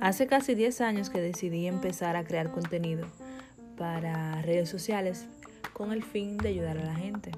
[0.00, 3.06] Hace casi 10 años que decidí empezar a crear contenido
[3.76, 5.26] para redes sociales
[5.72, 7.32] con el fin de ayudar a la gente.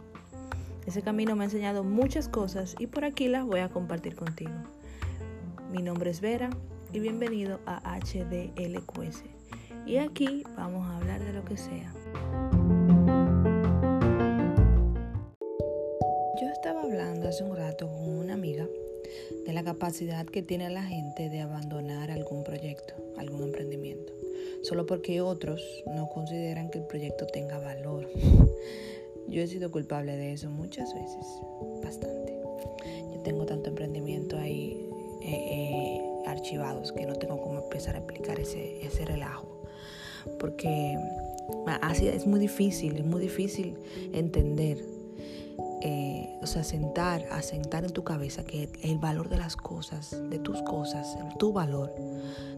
[0.86, 4.53] Ese camino me ha enseñado muchas cosas y por aquí las voy a compartir contigo.
[5.72, 6.50] Mi nombre es Vera
[6.92, 9.24] y bienvenido a HDLQS.
[9.87, 11.90] Y aquí vamos a hablar de lo que sea.
[17.29, 18.66] Hace un rato con una amiga
[19.45, 24.15] de la capacidad que tiene la gente de abandonar algún proyecto, algún emprendimiento,
[24.62, 28.09] solo porque otros no consideran que el proyecto tenga valor.
[29.29, 31.27] Yo he sido culpable de eso muchas veces,
[31.83, 32.35] bastante.
[33.12, 34.88] Yo tengo tanto emprendimiento ahí
[35.21, 39.65] eh, eh, archivados que no tengo cómo empezar a explicar ese, ese relajo.
[40.38, 40.99] Porque
[41.83, 43.74] así es muy difícil, es muy difícil
[44.15, 44.98] entender
[45.82, 50.38] eh, o sea, sentar, asentar en tu cabeza que el valor de las cosas, de
[50.38, 51.93] tus cosas, tu valor,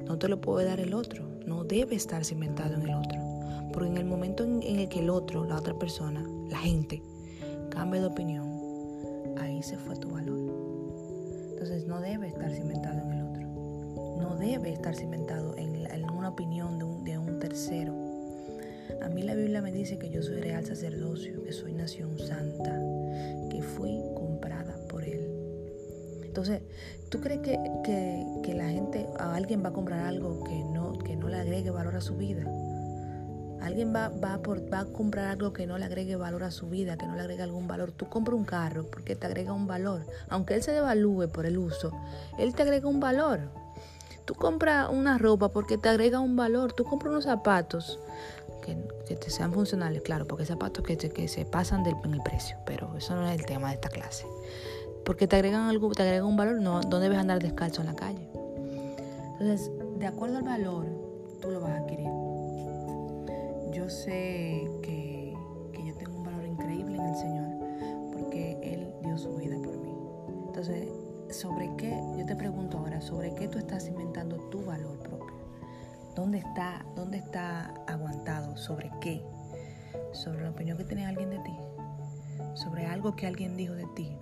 [0.07, 3.19] no te lo puede dar el otro, no debe estar cimentado en el otro.
[3.73, 7.03] Porque en el momento en, el que el otro, la otra persona, la gente,
[7.71, 8.47] cambia de opinión,
[9.39, 10.39] ahí se fue tu valor.
[11.51, 13.43] Entonces no debe estar cimentado en el otro,
[14.19, 15.79] no debe estar cimentado en,
[16.11, 18.10] una opinión de un, de un tercero.
[19.03, 22.79] A mí la Biblia me dice que yo soy real sacerdocio, que soy nación santa,
[23.51, 25.29] que fui comprada por Él.
[26.25, 26.63] Entonces,
[27.09, 31.17] ¿tú crees que, que, la gente, a alguien va a comprar algo que no, que
[31.17, 32.43] no le agregue valor a su vida?
[33.61, 36.97] Alguien va, va, va a comprar algo que no le agregue valor a su vida,
[36.97, 37.93] que no le agregue algún valor.
[37.93, 40.07] Tú compras un carro porque te agrega un valor.
[40.29, 41.93] Aunque él se devalúe por el uso,
[42.39, 43.60] él te agrega un valor.
[44.31, 46.73] Tú compras una ropa porque te agrega un valor.
[46.73, 47.99] Tú compras unos zapatos
[48.63, 48.77] que,
[49.17, 52.97] te sean funcionales, claro, porque zapatos que, que se pasan del, en el precio, pero
[52.97, 54.29] eso no es el tema de esta clase.
[55.05, 57.97] Porque te agregan algo, te agregan un valor, no, no debes andar descalzo en la
[57.97, 58.29] calle.
[59.33, 60.87] Entonces, de acuerdo al valor,
[61.43, 62.07] tú lo vas a adquirir.
[63.73, 65.35] Yo sé que,
[65.73, 69.77] que yo tengo un valor increíble en el Señor, porque Él dio su vida por
[69.77, 69.93] mí.
[70.47, 70.87] Entonces,
[71.31, 71.91] ¿sobre qué?
[72.17, 74.20] Yo te pregunto ahora, ¿sobre qué tú estás inventando
[74.51, 75.41] tu valor propio?
[76.15, 78.57] ¿Dónde está, dónde está aguantado?
[78.57, 79.23] ¿Sobre qué?
[80.13, 81.57] ¿Sobre la opinión que tiene alguien de ti?
[82.55, 84.17] ¿Sobre algo que alguien dijo de ti?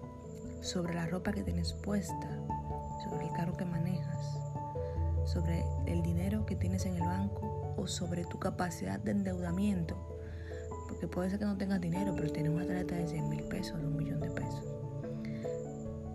[0.61, 2.29] ¿Sobre la ropa que tienes puesta?
[3.05, 4.39] ¿Sobre el carro que manejas?
[5.25, 7.75] ¿Sobre el dinero que tienes en el banco?
[7.77, 9.97] ¿O sobre tu capacidad de endeudamiento?
[10.89, 13.81] Porque puede ser que no tengas dinero, pero tienes una tarjeta de 100 mil pesos,
[13.81, 14.65] de un millón de pesos.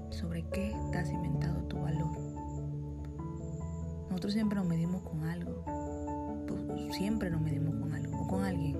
[0.10, 2.43] ¿Sobre qué está cimentado tu valor?
[4.14, 5.64] Nosotros siempre nos medimos con algo.
[6.48, 8.78] Pues, siempre nos medimos con algo o con alguien.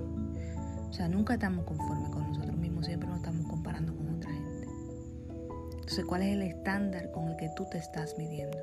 [0.88, 4.68] O sea, nunca estamos conformes con nosotros mismos, siempre nos estamos comparando con otra gente.
[5.72, 8.56] Entonces, ¿cuál es el estándar con el que tú te estás midiendo?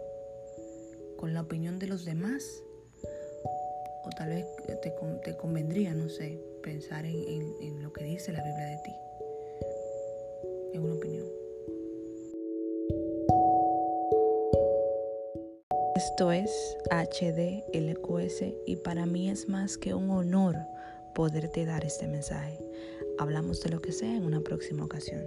[1.18, 2.64] ¿Con la opinión de los demás?
[4.06, 4.46] O tal vez
[4.82, 8.96] te, convendría, no sé, pensar en, en lo que dice la Biblia de ti.
[10.72, 11.11] Es una opinión.
[16.04, 16.50] Esto es
[16.90, 20.56] HDLQS y para mí es más que un honor
[21.14, 22.58] poderte dar este mensaje.
[23.20, 25.22] Hablamos de lo que sea en una próxima ocasión.